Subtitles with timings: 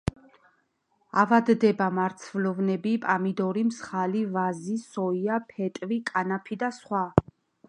[1.23, 7.05] ავადდება მარცვლოვნები, პამიდორი, მსხალი, ვაზი, სოია, ფეტვი, კანაფი და სხვა.